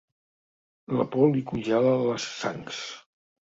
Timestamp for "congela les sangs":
1.53-2.83